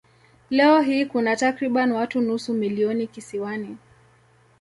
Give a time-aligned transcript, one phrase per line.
[0.49, 3.77] Leo hii kuna takriban watu nusu milioni kisiwani.